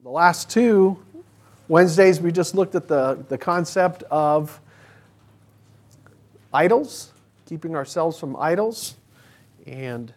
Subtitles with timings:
[0.00, 0.96] The last two
[1.66, 4.60] Wednesdays, we just looked at the, the concept of
[6.54, 7.12] idols,
[7.46, 8.94] keeping ourselves from idols.
[9.66, 10.14] And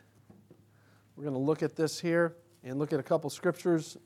[1.15, 3.97] we're going to look at this here and look at a couple scriptures.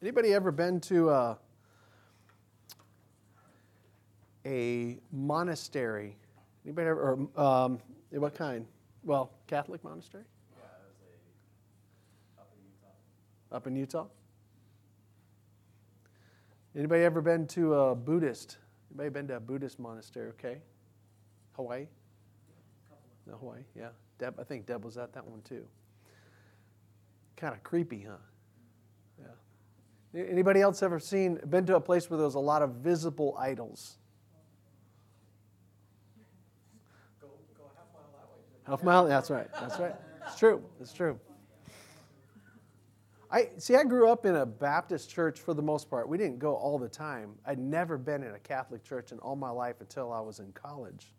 [0.00, 1.38] Anybody ever been to a,
[4.46, 6.16] a monastery?
[6.64, 7.80] Anybody ever, or, um,
[8.20, 8.66] what kind?
[9.04, 10.24] Well, Catholic monastery?
[10.56, 10.64] Yeah,
[12.36, 13.56] a up in Utah.
[13.56, 14.06] Up in Utah?
[16.76, 18.58] Anybody ever been to a Buddhist?
[18.90, 20.28] Anybody been to a Buddhist monastery?
[20.30, 20.58] Okay.
[21.56, 21.86] Hawaii?
[23.26, 23.88] No, Hawaii, yeah.
[24.18, 25.64] Deb, I think Deb was at that one too.
[27.36, 28.16] Kind of creepy, huh?
[30.14, 30.22] Yeah.
[30.28, 33.98] Anybody else ever seen, been to a place where there's a lot of visible idols?
[37.20, 38.42] Go, go a half mile that way.
[38.44, 39.06] to the Half mile?
[39.06, 39.48] That's right.
[39.60, 39.94] That's right.
[40.26, 40.62] It's true.
[40.80, 41.18] It's true.
[43.30, 43.74] I see.
[43.74, 46.08] I grew up in a Baptist church for the most part.
[46.08, 47.34] We didn't go all the time.
[47.46, 50.52] I'd never been in a Catholic church in all my life until I was in
[50.52, 51.12] college.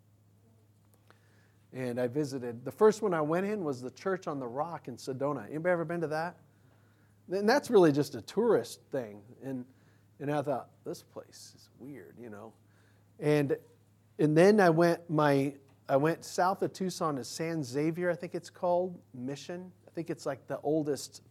[1.74, 2.64] And I visited.
[2.64, 5.46] The first one I went in was the Church on the Rock in Sedona.
[5.50, 6.38] Anybody ever been to that?
[7.32, 9.22] And that's really just a tourist thing.
[9.44, 9.66] And
[10.20, 12.54] and I thought this place is weird, you know.
[13.20, 13.58] And
[14.20, 15.56] and then I went my
[15.94, 19.72] I went south of Tucson to San Xavier, I think it's called, Mission.
[19.88, 21.22] I think it's like the oldest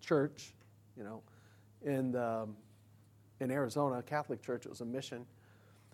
[0.00, 0.54] church,
[0.96, 1.22] you know,
[1.84, 2.56] in, um,
[3.40, 4.64] in Arizona, Catholic church.
[4.64, 5.26] It was a mission.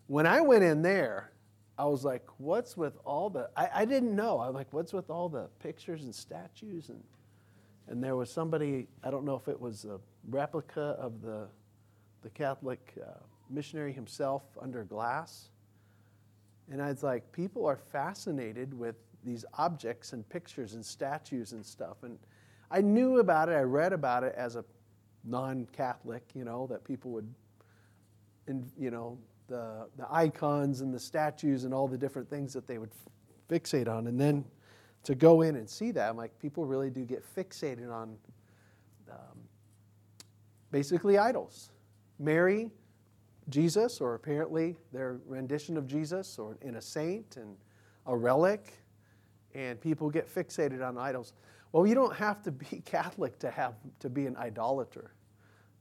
[0.07, 1.33] When I went in there,
[1.77, 4.39] I was like, what's with all the, I, I didn't know.
[4.39, 6.89] I was like, what's with all the pictures and statues?
[6.89, 7.03] And,
[7.89, 9.99] and there was somebody, I don't know if it was a
[10.31, 11.49] replica of the,
[12.23, 13.15] the Catholic uh,
[13.51, 15.49] missionary himself under glass.
[16.73, 21.65] And I was like, people are fascinated with these objects and pictures and statues and
[21.65, 21.99] stuff.
[22.03, 22.19] And
[22.71, 24.65] I knew about it, I read about it as a
[25.23, 27.33] non Catholic, you know, that people would,
[28.79, 32.79] you know, the, the icons and the statues and all the different things that they
[32.79, 32.91] would
[33.51, 34.07] fixate on.
[34.07, 34.43] And then
[35.05, 38.17] to go in and see that, I'm like, people really do get fixated on
[39.11, 39.39] um,
[40.71, 41.71] basically idols.
[42.19, 42.71] Mary,
[43.49, 47.57] Jesus, or apparently their rendition of Jesus, or in a saint and
[48.07, 48.73] a relic,
[49.55, 51.33] and people get fixated on idols.
[51.73, 55.13] Well, you don't have to be Catholic to have to be an idolater.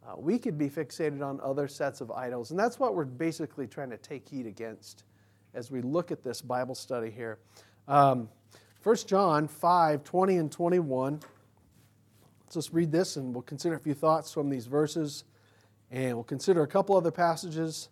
[0.05, 3.67] Uh, we could be fixated on other sets of idols, and that's what we're basically
[3.67, 5.03] trying to take heed against
[5.53, 7.39] as we look at this Bible study here.
[7.87, 8.29] Um,
[8.83, 11.19] 1 John 5 20 and 21.
[12.43, 15.23] Let's just read this and we'll consider a few thoughts from these verses,
[15.91, 17.89] and we'll consider a couple other passages.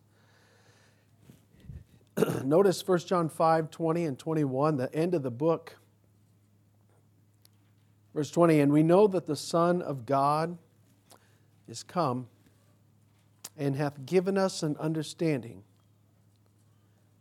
[2.44, 5.76] Notice 1 John 5 20 and 21, the end of the book.
[8.14, 10.58] Verse 20, and we know that the Son of God
[11.68, 12.28] is come
[13.56, 15.64] and hath given us an understanding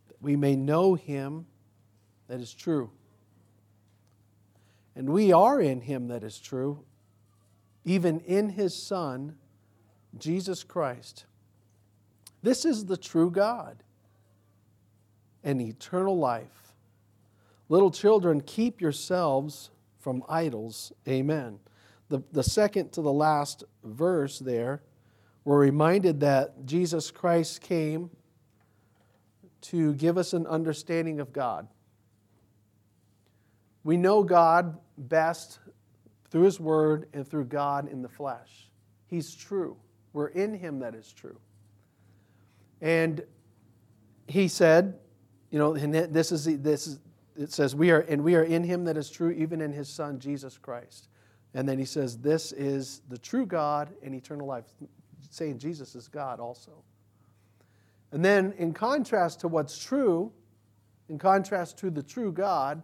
[0.06, 1.46] that we may know him
[2.28, 2.90] that is true.
[4.96, 6.84] And we are in him that is true,
[7.84, 9.36] even in his Son,
[10.18, 11.24] Jesus Christ.
[12.42, 13.82] This is the true God
[15.42, 16.74] and eternal life.
[17.68, 20.92] Little children, keep yourselves from idols.
[21.06, 21.58] Amen.
[22.08, 24.82] The, the second to the last verse there,
[25.44, 28.10] we're reminded that Jesus Christ came
[29.60, 31.68] to give us an understanding of God.
[33.84, 35.58] We know God best
[36.30, 38.70] through His Word and through God in the flesh.
[39.06, 39.76] He's true.
[40.18, 41.38] We're in Him that is true.
[42.80, 43.22] And
[44.26, 44.98] He said,
[45.52, 46.98] you know, and this is, this is
[47.36, 49.88] it says, we are, and we are in him that is true, even in his
[49.88, 51.08] Son, Jesus Christ.
[51.54, 54.64] And then he says, This is the true God and eternal life,
[55.30, 56.82] saying Jesus is God also.
[58.10, 60.32] And then, in contrast to what's true,
[61.08, 62.82] in contrast to the true God,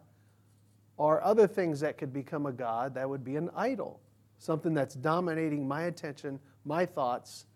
[1.00, 4.00] are other things that could become a God that would be an idol,
[4.38, 7.46] something that's dominating my attention, my thoughts,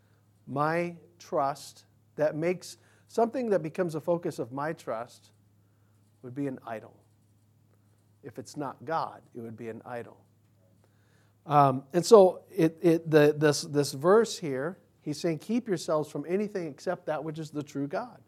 [0.47, 1.85] my trust,
[2.17, 2.77] that makes
[3.07, 5.31] something that becomes a focus of my trust
[6.23, 6.95] would be an idol.
[8.23, 10.19] If it's not God, it would be an idol.
[11.47, 16.27] Um, and so it, it, the, this, this verse here, he's saying, keep yourselves from
[16.29, 18.21] anything except that which is the true God.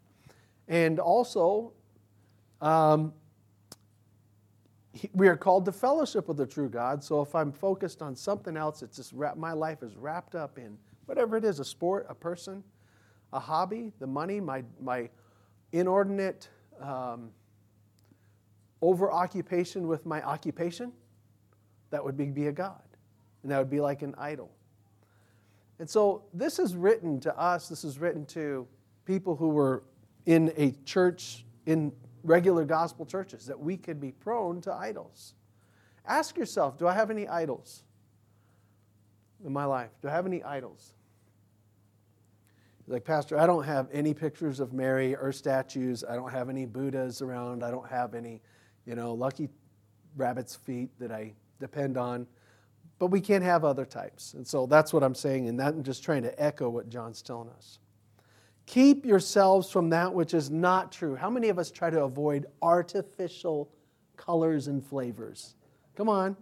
[0.67, 1.73] And also,
[2.61, 3.13] um,
[5.13, 7.03] we are called to fellowship with the true God.
[7.03, 10.77] So if I'm focused on something else, it's just my life is wrapped up in
[11.05, 12.63] whatever it is a sport, a person,
[13.33, 15.09] a hobby, the money, my, my
[15.71, 16.49] inordinate
[16.81, 17.31] um,
[18.81, 20.91] over occupation with my occupation,
[21.91, 22.81] that would be, be a God.
[23.43, 24.51] And that would be like an idol.
[25.79, 28.67] And so this is written to us, this is written to
[29.05, 29.83] people who were
[30.25, 31.91] in a church, in
[32.23, 35.33] regular gospel churches, that we could be prone to idols.
[36.05, 37.83] Ask yourself do I have any idols
[39.45, 39.91] in my life?
[40.01, 40.93] Do I have any idols?
[42.87, 46.03] Like, Pastor, I don't have any pictures of Mary or statues.
[46.03, 47.63] I don't have any Buddhas around.
[47.63, 48.41] I don't have any,
[48.85, 49.47] you know, lucky
[50.17, 52.27] rabbit's feet that I depend on.
[52.99, 54.33] But we can't have other types.
[54.33, 57.21] And so that's what I'm saying, and that I'm just trying to echo what John's
[57.21, 57.79] telling us.
[58.65, 61.15] Keep yourselves from that which is not true.
[61.15, 63.69] How many of us try to avoid artificial
[64.15, 65.55] colors and flavors?
[65.95, 66.37] Come on.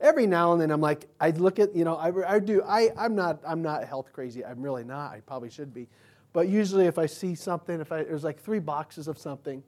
[0.00, 2.90] Every now and then I'm like, I look at, you know, I, I do, I,
[2.96, 4.44] I'm not, I'm not health crazy.
[4.44, 5.12] I'm really not.
[5.12, 5.88] I probably should be.
[6.32, 9.62] But usually if I see something, if I, there's like three boxes of something,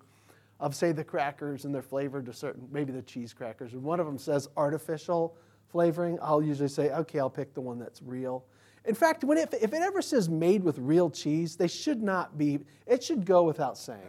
[0.58, 4.00] of say the crackers and they're flavored to certain, maybe the cheese crackers, and one
[4.00, 5.36] of them says artificial
[5.70, 8.44] flavoring, I'll usually say, okay, I'll pick the one that's real.
[8.86, 12.38] In fact, when it, if it ever says made with real cheese, they should not
[12.38, 14.00] be, it should go without saying.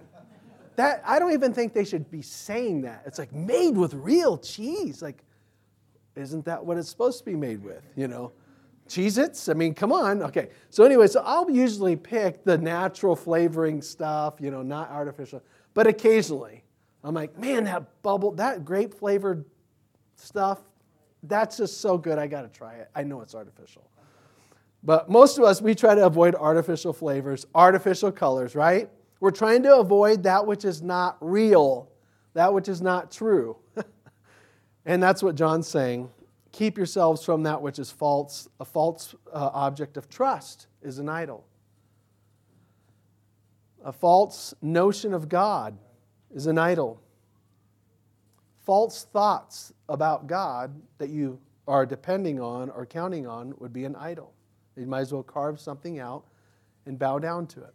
[0.76, 3.02] That, I don't even think they should be saying that.
[3.08, 5.02] It's like made with real cheese.
[5.02, 5.24] Like,
[6.16, 7.82] isn't that what it's supposed to be made with?
[7.96, 8.32] You know,
[8.88, 9.50] Cheez Its?
[9.50, 10.22] I mean, come on.
[10.22, 10.50] Okay.
[10.70, 15.44] So, anyway, so I'll usually pick the natural flavoring stuff, you know, not artificial.
[15.74, 16.64] But occasionally,
[17.04, 19.46] I'm like, man, that bubble, that grape flavored
[20.16, 20.60] stuff,
[21.24, 22.18] that's just so good.
[22.18, 22.90] I got to try it.
[22.96, 23.90] I know it's artificial.
[24.84, 28.90] But most of us, we try to avoid artificial flavors, artificial colors, right?
[29.20, 31.90] We're trying to avoid that which is not real,
[32.34, 33.58] that which is not true.
[34.86, 36.10] and that's what John's saying.
[36.52, 38.48] Keep yourselves from that which is false.
[38.60, 41.46] A false uh, object of trust is an idol.
[43.84, 45.78] A false notion of God
[46.34, 47.02] is an idol.
[48.66, 53.96] False thoughts about God that you are depending on or counting on would be an
[53.96, 54.34] idol.
[54.78, 56.26] You might as well carve something out
[56.86, 57.74] and bow down to it.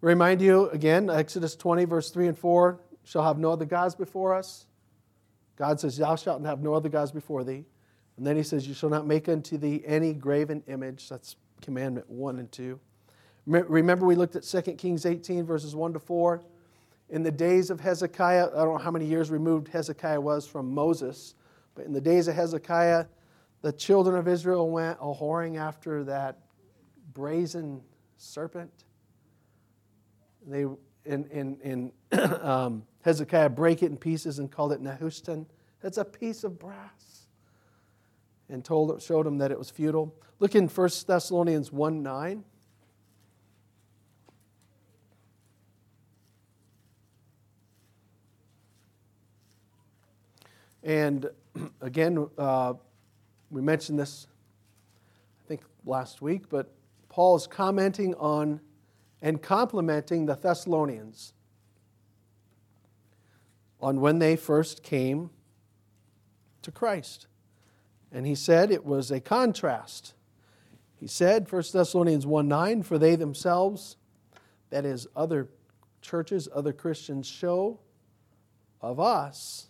[0.00, 4.34] Remind you again, Exodus 20, verse 3 and 4 shall have no other gods before
[4.34, 4.66] us.
[5.56, 7.64] God says, Thou shalt have no other gods before thee.
[8.16, 11.08] And then he says, You shall not make unto thee any graven image.
[11.08, 12.78] That's commandment 1 and 2.
[13.46, 16.42] Remember, we looked at 2 Kings 18, verses 1 to 4.
[17.10, 20.74] In the days of Hezekiah, I don't know how many years removed Hezekiah was from
[20.74, 21.34] Moses,
[21.74, 23.06] but in the days of Hezekiah,
[23.64, 26.40] the children of Israel went a whoring after that
[27.14, 27.80] brazen
[28.18, 28.70] serpent.
[30.46, 30.66] They
[31.06, 31.92] in, in, in
[32.42, 35.46] um, Hezekiah break it in pieces and called it Nehushtan.
[35.80, 37.26] That's a piece of brass.
[38.50, 40.14] And told showed him that it was futile.
[40.40, 42.44] Look in 1 Thessalonians 1 9.
[50.82, 51.30] And
[51.80, 52.74] again, uh,
[53.54, 54.26] we mentioned this,
[55.44, 56.74] I think, last week, but
[57.08, 58.60] Paul is commenting on
[59.22, 61.34] and complimenting the Thessalonians
[63.80, 65.30] on when they first came
[66.62, 67.28] to Christ.
[68.10, 70.14] And he said it was a contrast.
[70.96, 73.96] He said, 1 Thessalonians 1 9, for they themselves,
[74.70, 75.48] that is, other
[76.02, 77.78] churches, other Christians, show
[78.80, 79.68] of us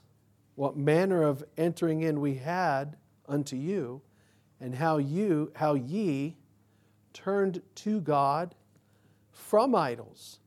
[0.55, 2.97] what manner of entering in we had
[3.29, 4.03] unto you,
[4.61, 6.37] and how you, how ye
[7.13, 8.55] turned to God
[9.31, 10.39] from idols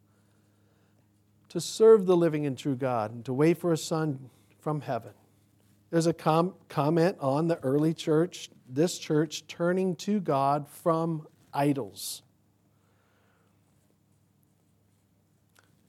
[1.50, 4.29] to serve the living and true God and to wait for a son
[4.60, 5.13] from heaven.
[5.89, 12.22] There's a com- comment on the early church, this church turning to God from idols.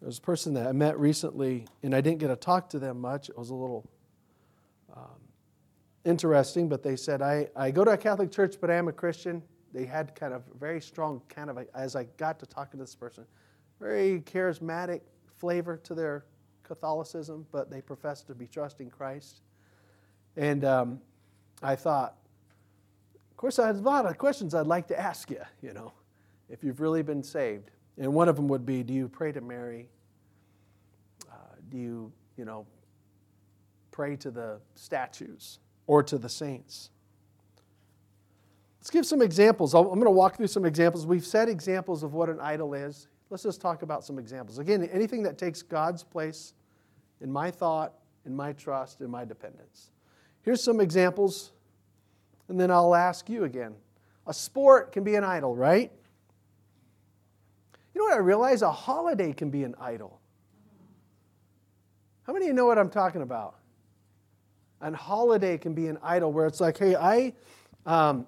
[0.01, 3.01] There's a person that I met recently, and I didn't get to talk to them
[3.01, 3.29] much.
[3.29, 3.85] It was a little
[4.97, 5.21] um,
[6.05, 8.93] interesting, but they said, I, I go to a Catholic church, but I am a
[8.93, 9.43] Christian.
[9.73, 12.95] They had kind of very strong, kind of, as I got to talking to this
[12.95, 13.25] person,
[13.81, 15.03] very charismatic
[15.37, 16.25] flavor to their
[16.63, 19.43] Catholicism, but they professed to be trusting Christ.
[20.37, 21.01] And um,
[21.63, 22.17] I thought,
[23.31, 25.93] of course, I had a lot of questions I'd like to ask you, you know,
[26.49, 27.71] if you've really been saved.
[27.99, 29.89] And one of them would be, do you pray to Mary?
[31.31, 31.35] Uh,
[31.69, 32.67] do you, you know,
[33.91, 36.91] pray to the statues or to the saints.
[38.79, 39.75] Let's give some examples.
[39.75, 41.05] I'm going to walk through some examples.
[41.05, 43.09] We've said examples of what an idol is.
[43.31, 44.59] Let's just talk about some examples.
[44.59, 46.53] Again, anything that takes God's place
[47.21, 49.91] in my thought, in my trust, in my dependence.
[50.43, 51.53] Here's some examples,
[52.49, 53.75] and then I'll ask you again.
[54.27, 55.91] A sport can be an idol, right?
[57.95, 58.63] You know what I realize?
[58.63, 60.21] A holiday can be an idol.
[62.23, 63.58] How many of you know what I'm talking about?
[64.81, 67.33] An holiday can be an idol where it's like, hey, I,
[67.85, 68.27] um,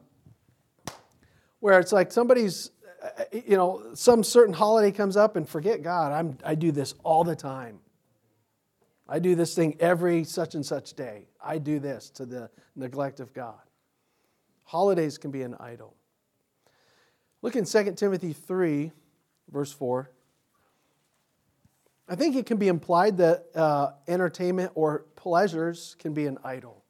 [1.61, 2.71] where it's like somebody's,
[3.03, 6.13] uh, you know, some certain holiday comes up and forget God.
[6.13, 7.79] I'm, I do this all the time.
[9.09, 11.29] I do this thing every such and such day.
[11.45, 13.61] I do this to the neglect of God.
[14.65, 15.97] Holidays can be an idol.
[17.43, 18.93] Look in 2 Timothy 3,
[19.51, 20.11] verse 4.
[22.09, 26.83] I think it can be implied that uh, entertainment or pleasures can be an idol.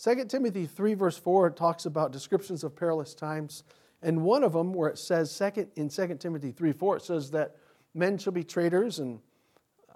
[0.00, 3.64] 2 Timothy 3, verse 4 talks about descriptions of perilous times.
[4.00, 7.32] And one of them, where it says, second, in 2 Timothy 3, 4, it says
[7.32, 7.56] that
[7.94, 9.18] men shall be traitors and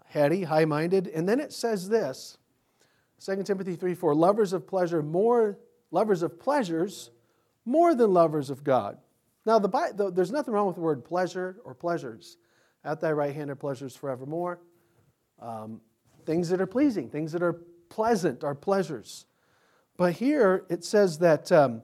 [0.07, 1.07] heady, high minded.
[1.07, 2.37] And then it says this
[3.25, 5.57] 2 Timothy 3, 4, lovers of pleasure more,
[5.93, 7.11] lovers of pleasures
[7.65, 8.99] more than lovers of God.
[9.47, 12.39] Now, the, there's nothing wrong with the word pleasure or pleasures.
[12.85, 14.59] At thy right hand are pleasures forevermore.
[15.41, 15.81] Um,
[16.25, 19.27] things that are pleasing, things that are pleasant are pleasures.
[19.97, 21.83] But here it says that um,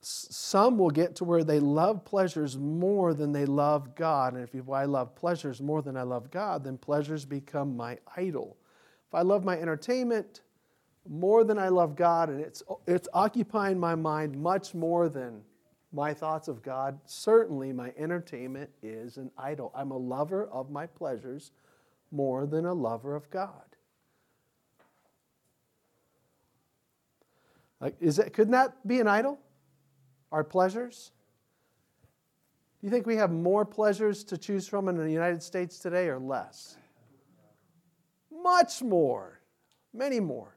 [0.00, 4.34] some will get to where they love pleasures more than they love God.
[4.34, 7.98] And if you, I love pleasures more than I love God, then pleasures become my
[8.16, 8.56] idol.
[9.08, 10.42] If I love my entertainment
[11.08, 15.42] more than I love God, and it's, it's occupying my mind much more than
[15.92, 19.72] my thoughts of God, certainly my entertainment is an idol.
[19.74, 21.52] I'm a lover of my pleasures
[22.10, 23.50] more than a lover of God.
[27.80, 29.38] Like, is it, couldn't that be an idol?
[30.32, 31.12] Our pleasures?
[32.80, 36.08] Do you think we have more pleasures to choose from in the United States today
[36.08, 36.76] or less?
[38.30, 39.40] Much more.
[39.92, 40.56] Many more.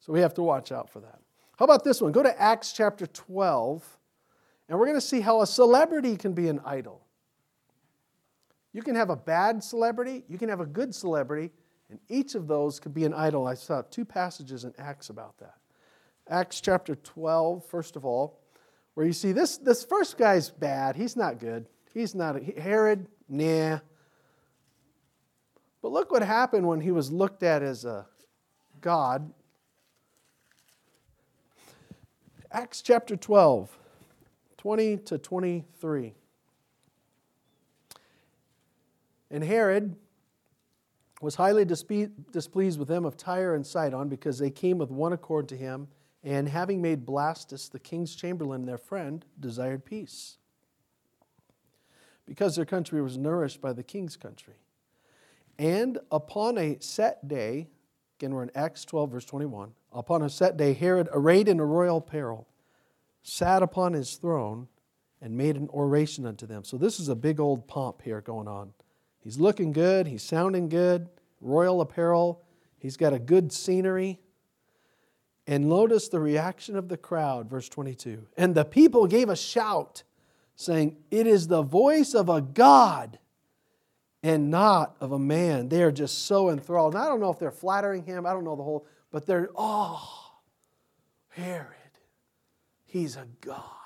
[0.00, 1.20] So we have to watch out for that.
[1.58, 2.12] How about this one?
[2.12, 3.98] Go to Acts chapter 12
[4.68, 7.07] and we're going to see how a celebrity can be an idol.
[8.72, 11.50] You can have a bad celebrity, you can have a good celebrity,
[11.90, 13.46] and each of those could be an idol.
[13.46, 15.54] I saw two passages in Acts about that.
[16.28, 18.40] Acts chapter 12, first of all,
[18.94, 20.96] where you see this, this first guy's bad.
[20.96, 21.66] He's not good.
[21.94, 23.78] He's not a, Herod, nah.
[25.80, 28.06] But look what happened when he was looked at as a
[28.80, 29.32] God.
[32.50, 33.78] Acts chapter 12.
[34.58, 36.14] 20 to 23.
[39.30, 39.96] And Herod
[41.20, 45.48] was highly displeased with them of Tyre and Sidon because they came with one accord
[45.48, 45.88] to him,
[46.22, 50.38] and having made Blastus the king's chamberlain their friend, desired peace.
[52.26, 54.54] Because their country was nourished by the king's country.
[55.58, 57.68] And upon a set day,
[58.18, 61.64] again we're in Acts 12, verse 21, upon a set day, Herod, arrayed in a
[61.64, 62.46] royal apparel,
[63.22, 64.68] sat upon his throne
[65.20, 66.62] and made an oration unto them.
[66.62, 68.72] So this is a big old pomp here going on.
[69.28, 71.06] He's looking good, he's sounding good,
[71.42, 72.42] royal apparel,
[72.78, 74.20] he's got a good scenery.
[75.46, 78.26] And notice the reaction of the crowd, verse 22.
[78.38, 80.02] And the people gave a shout,
[80.56, 83.18] saying, It is the voice of a God
[84.22, 85.68] and not of a man.
[85.68, 86.94] They are just so enthralled.
[86.94, 89.50] And I don't know if they're flattering him, I don't know the whole, but they're,
[89.54, 90.38] oh,
[91.28, 91.74] Herod.
[92.86, 93.77] He's a God.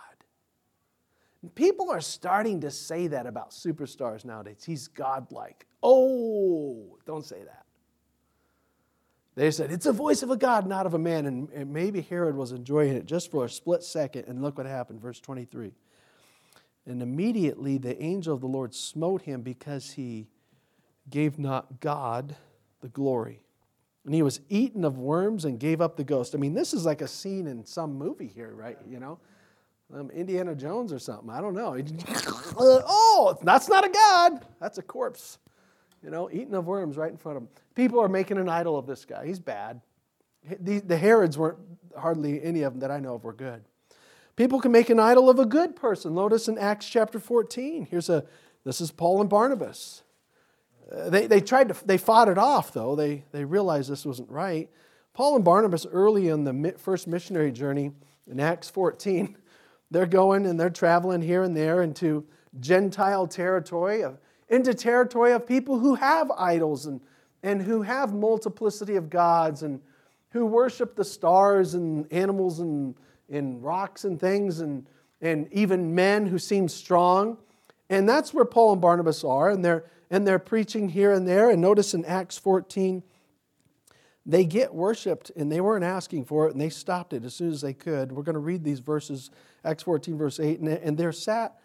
[1.54, 4.62] People are starting to say that about superstars nowadays.
[4.64, 5.66] He's godlike.
[5.82, 7.64] Oh, don't say that.
[9.34, 11.26] They said, it's a voice of a God, not of a man.
[11.26, 14.26] And, maybe Herod was enjoying it just for a split second.
[14.28, 15.72] And look what happened, verse 23.
[16.86, 20.28] And immediately the angel of the Lord smote him because he
[21.08, 22.36] gave not God
[22.82, 23.42] the glory.
[24.04, 26.34] And he was eaten of worms and gave up the ghost.
[26.34, 28.78] I mean, this is like a scene in some movie here, right?
[28.88, 29.18] You know,
[29.94, 31.30] um, Indiana Jones or something.
[31.30, 31.76] I don't know.
[32.58, 34.46] oh, that's not a god.
[34.60, 35.38] That's a corpse.
[36.02, 37.48] You know, eaten of worms right in front of him.
[37.74, 39.26] People are making an idol of this guy.
[39.26, 39.80] He's bad.
[40.60, 41.58] The, the Herods weren't
[41.96, 43.62] hardly any of them that I know of were good.
[44.34, 46.14] People can make an idol of a good person.
[46.14, 47.86] Notice in Acts chapter 14.
[47.90, 48.24] Here's a
[48.64, 50.02] this is Paul and Barnabas.
[50.90, 52.94] They, they tried to, they fought it off though.
[52.94, 54.70] They, they realized this wasn't right.
[55.14, 57.92] Paul and Barnabas, early in the first missionary journey
[58.26, 59.36] in Acts 14,
[59.92, 62.24] they're going and they're traveling here and there into
[62.58, 64.02] Gentile territory,
[64.48, 67.00] into territory of people who have idols and,
[67.42, 69.80] and who have multiplicity of gods and
[70.30, 72.94] who worship the stars and animals and,
[73.30, 74.86] and rocks and things and,
[75.20, 77.36] and even men who seem strong.
[77.90, 79.50] And that's where Paul and Barnabas are.
[79.50, 81.50] And they're, and they're preaching here and there.
[81.50, 83.02] And notice in Acts 14,
[84.24, 87.50] they get worshiped and they weren't asking for it and they stopped it as soon
[87.50, 88.12] as they could.
[88.12, 89.30] We're going to read these verses,
[89.64, 90.60] Acts 14, verse 8.
[90.60, 91.58] And there sat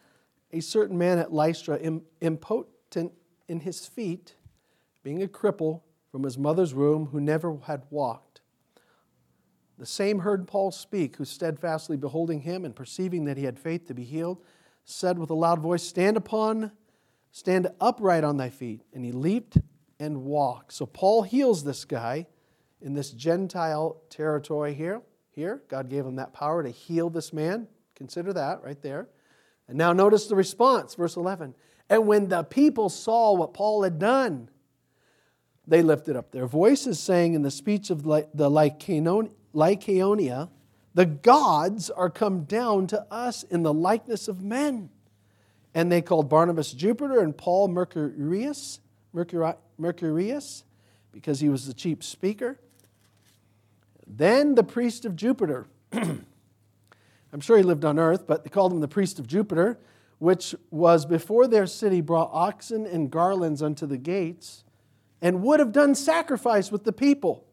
[0.51, 1.79] a certain man at Lystra,
[2.21, 3.11] impotent
[3.47, 4.35] in his feet,
[5.03, 8.41] being a cripple from his mother's womb, who never had walked.
[9.77, 13.85] The same heard Paul speak, who steadfastly beholding him and perceiving that he had faith
[13.87, 14.43] to be healed,
[14.83, 16.71] said with a loud voice, Stand upon,
[17.31, 18.81] stand upright on thy feet.
[18.93, 19.57] And he leaped
[19.99, 20.73] and walked.
[20.73, 22.25] So Paul heals this guy
[22.81, 25.01] in this Gentile territory here.
[25.31, 27.67] Here, God gave him that power to heal this man.
[27.95, 29.07] Consider that right there.
[29.67, 31.53] And now notice the response, verse 11.
[31.89, 34.49] And when the people saw what Paul had done,
[35.67, 38.49] they lifted up their voices, saying in the speech of the
[39.53, 40.49] Lycaonia,
[40.93, 44.89] the gods are come down to us in the likeness of men.
[45.75, 48.79] And they called Barnabas Jupiter and Paul Mercurius,
[49.13, 50.63] Mercurius,
[51.11, 52.59] because he was the chief speaker.
[54.07, 56.25] Then the priest of Jupiter, I'm
[57.41, 59.77] sure he lived on earth, but they called him the priest of Jupiter,
[60.17, 64.63] which was before their city, brought oxen and garlands unto the gates,
[65.21, 67.43] and would have done sacrifice with the people.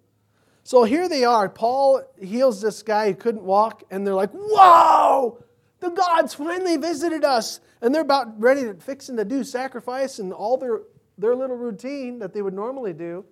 [0.62, 1.48] So here they are.
[1.48, 5.44] Paul heals this guy who couldn't walk, and they're like, Whoa!
[5.80, 7.60] The gods finally visited us.
[7.82, 10.80] And they're about ready to fixing to do sacrifice and all their,
[11.18, 13.26] their little routine that they would normally do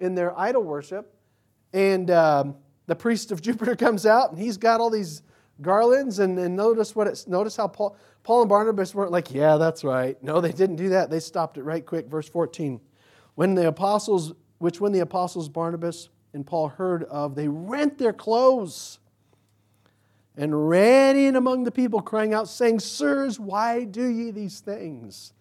[0.00, 1.12] in their idol worship.
[1.72, 2.56] And um,
[2.86, 5.22] the priest of Jupiter comes out, and he's got all these
[5.60, 6.18] garlands.
[6.18, 9.84] And, and notice what it's notice how Paul, Paul and Barnabas weren't like, yeah, that's
[9.84, 10.20] right.
[10.22, 11.10] No, they didn't do that.
[11.10, 12.08] They stopped it right quick.
[12.08, 12.80] Verse 14.
[13.34, 18.12] When the apostles, which when the apostles Barnabas and Paul heard of, they rent their
[18.12, 18.98] clothes
[20.36, 25.32] and ran in among the people, crying out, saying, Sirs, why do ye these things?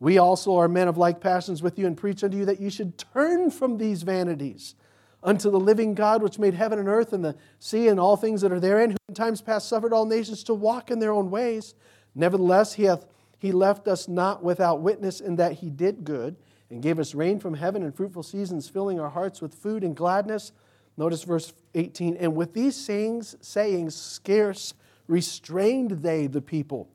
[0.00, 2.70] We also are men of like passions with you and preach unto you that you
[2.70, 4.74] should turn from these vanities
[5.22, 8.40] unto the living God which made heaven and earth and the sea and all things
[8.40, 11.30] that are therein, who in times past suffered all nations to walk in their own
[11.30, 11.74] ways.
[12.14, 13.06] Nevertheless, he hath
[13.42, 16.36] he left us not without witness in that he did good
[16.70, 19.96] and gave us rain from heaven and fruitful seasons, filling our hearts with food and
[19.96, 20.52] gladness.
[20.96, 22.16] Notice verse 18.
[22.18, 24.74] And with these sayings, sayings scarce
[25.08, 26.88] restrained they the people,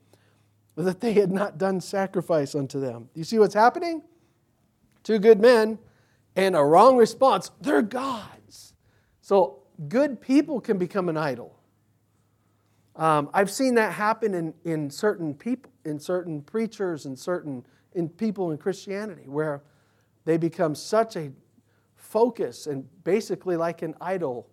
[0.77, 3.09] that they had not done sacrifice unto them.
[3.13, 4.01] You see what's happening?
[5.03, 5.77] Two good men
[6.37, 7.51] and a wrong response.
[7.59, 8.73] They're gods.
[9.21, 11.59] So good people can become an idol.
[12.95, 18.07] Um, I've seen that happen in, in certain people, in certain preachers, and certain in
[18.07, 19.63] people in Christianity, where
[20.25, 21.31] they become such a
[21.95, 24.47] focus and basically like an idol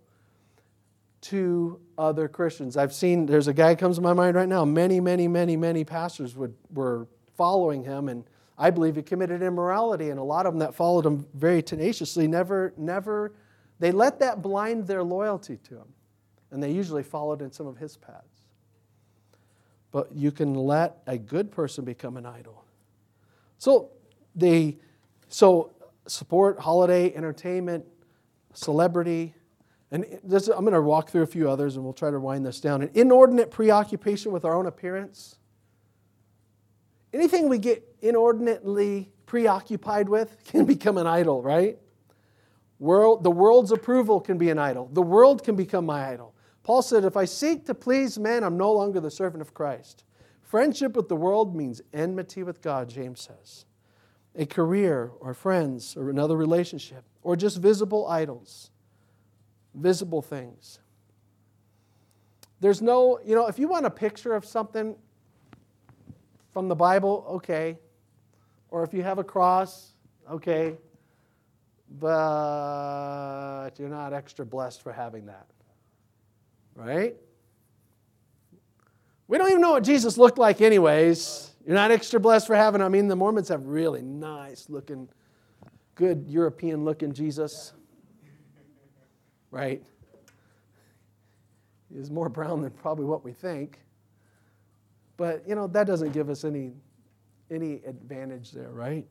[1.20, 2.76] to other Christians.
[2.76, 4.64] I've seen there's a guy comes to my mind right now.
[4.64, 8.24] Many, many, many, many pastors would, were following him, and
[8.56, 10.10] I believe he committed immorality.
[10.10, 13.32] And a lot of them that followed him very tenaciously never, never,
[13.80, 15.88] they let that blind their loyalty to him,
[16.50, 18.46] and they usually followed in some of his paths.
[19.90, 22.64] But you can let a good person become an idol.
[23.58, 23.90] So
[24.34, 24.78] they,
[25.28, 25.72] so
[26.06, 27.84] support, holiday, entertainment,
[28.52, 29.34] celebrity.
[29.90, 32.44] And this, I'm going to walk through a few others and we'll try to wind
[32.44, 32.82] this down.
[32.82, 35.36] An inordinate preoccupation with our own appearance.
[37.12, 41.78] Anything we get inordinately preoccupied with can become an idol, right?
[42.78, 44.90] World, the world's approval can be an idol.
[44.92, 46.34] The world can become my idol.
[46.62, 50.04] Paul said, If I seek to please men, I'm no longer the servant of Christ.
[50.42, 53.64] Friendship with the world means enmity with God, James says
[54.36, 58.70] a career or friends or another relationship or just visible idols,
[59.74, 60.80] visible things.
[62.60, 64.96] There's no, you know, if you want a picture of something
[66.50, 67.78] from the Bible, okay.
[68.74, 69.92] Or if you have a cross,
[70.28, 70.74] okay.
[72.00, 75.46] But you're not extra blessed for having that.
[76.74, 77.14] Right?
[79.28, 81.52] We don't even know what Jesus looked like, anyways.
[81.64, 85.08] You're not extra blessed for having, I mean, the Mormons have really nice looking,
[85.94, 87.74] good European looking Jesus.
[89.52, 89.84] Right?
[91.94, 93.78] He's more brown than probably what we think.
[95.16, 96.72] But, you know, that doesn't give us any,
[97.50, 99.06] any advantage there, right?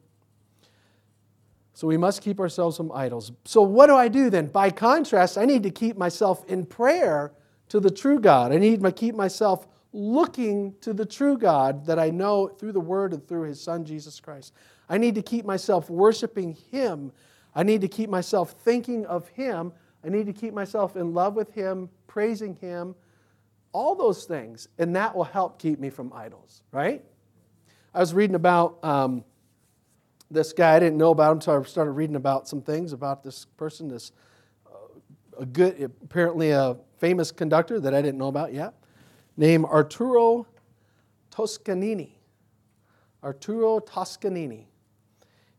[1.74, 3.32] So we must keep ourselves from idols.
[3.46, 4.48] So what do I do then?
[4.48, 7.34] By contrast, I need to keep myself in prayer
[7.70, 8.52] to the true God.
[8.52, 12.80] I need to keep myself looking to the true God that I know through the
[12.80, 14.54] Word and through His Son, Jesus Christ.
[14.90, 17.12] I need to keep myself worshiping Him.
[17.56, 19.72] I need to keep myself thinking of Him.
[20.04, 22.96] I need to keep myself in love with Him, praising Him,
[23.72, 24.68] all those things.
[24.78, 27.04] And that will help keep me from idols, right?
[27.96, 29.24] I was reading about um,
[30.32, 30.76] this guy.
[30.76, 33.88] I didn't know about him, so I started reading about some things about this person,
[33.88, 34.12] this
[34.66, 38.74] uh, a good, apparently a famous conductor that I didn't know about yet
[39.38, 40.48] named Arturo
[41.30, 42.18] Toscanini.
[43.24, 44.68] Arturo Toscanini.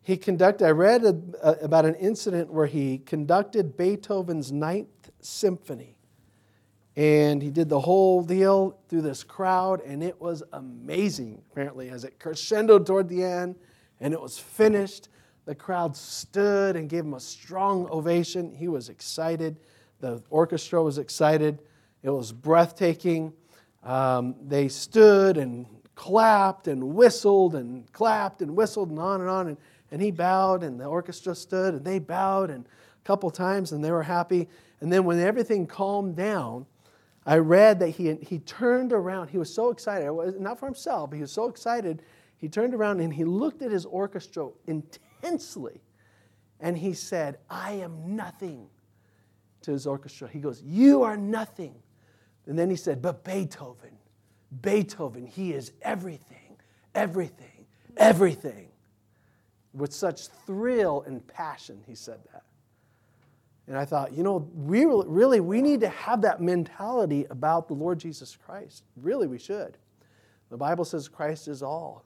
[0.03, 5.94] He conducted, I read a, a, about an incident where he conducted Beethoven's Ninth Symphony.
[6.97, 12.05] And he did the whole deal through this crowd, and it was amazing, apparently, as
[12.05, 13.57] it crescendoed toward the end
[14.01, 15.09] and it was finished.
[15.47, 18.55] The crowd stood and gave him a strong ovation.
[18.55, 19.61] He was excited.
[20.01, 21.61] The orchestra was excited.
[22.03, 23.33] It was breathtaking.
[23.83, 29.49] Um, they stood and clapped and whistled and clapped and whistled and on and on.
[29.49, 29.57] And,
[29.91, 33.85] and he bowed, and the orchestra stood, and they bowed and a couple times, and
[33.85, 34.49] they were happy.
[34.81, 36.67] And then when everything calmed down,
[37.27, 39.29] I read that he, he turned around.
[39.29, 40.11] He was so excited,
[40.41, 42.03] not for himself, but he was so excited.
[42.37, 45.81] He turned around and he looked at his orchestra intensely.
[46.61, 48.69] And he said, I am nothing
[49.63, 50.29] to his orchestra.
[50.29, 51.75] He goes, You are nothing.
[52.47, 53.97] And then he said, But Beethoven,
[54.61, 56.59] Beethoven, he is everything,
[56.95, 58.69] everything, everything.
[59.73, 62.45] With such thrill and passion, he said that.
[63.67, 67.75] And I thought, you know, we really, we need to have that mentality about the
[67.75, 68.85] Lord Jesus Christ.
[68.97, 69.79] Really, we should.
[70.51, 72.05] The Bible says Christ is all.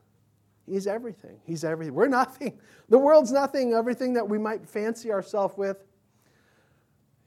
[0.67, 1.41] He's everything.
[1.45, 1.95] He's everything.
[1.95, 2.59] We're nothing.
[2.91, 3.75] The world's nothing.
[3.75, 5.85] Everything that we might fancy ourselves with,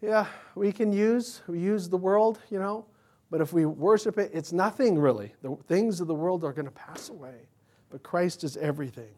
[0.01, 1.43] yeah, we can use.
[1.47, 2.87] We use the world, you know,
[3.29, 5.35] but if we worship it, it's nothing really.
[5.43, 7.47] The things of the world are going to pass away,
[7.91, 9.13] but Christ is everything.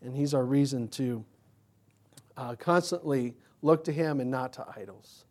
[0.00, 1.24] And He's our reason to
[2.38, 5.24] uh, constantly look to Him and not to idols.